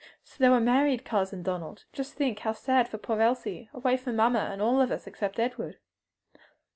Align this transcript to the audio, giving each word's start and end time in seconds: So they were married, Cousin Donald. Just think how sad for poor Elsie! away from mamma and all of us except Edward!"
So 0.23 0.37
they 0.39 0.49
were 0.49 0.59
married, 0.59 1.05
Cousin 1.05 1.43
Donald. 1.43 1.83
Just 1.93 2.15
think 2.15 2.39
how 2.39 2.53
sad 2.53 2.89
for 2.89 2.97
poor 2.97 3.21
Elsie! 3.21 3.69
away 3.71 3.97
from 3.97 4.15
mamma 4.15 4.49
and 4.51 4.59
all 4.59 4.81
of 4.81 4.89
us 4.89 5.05
except 5.05 5.37
Edward!" 5.39 5.77